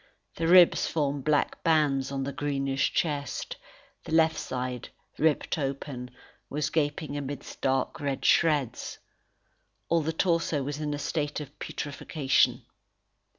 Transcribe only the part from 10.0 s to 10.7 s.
the torso